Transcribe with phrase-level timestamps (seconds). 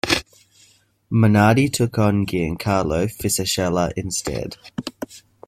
[1.11, 4.55] Minardi took on Giancarlo Fisichella instead.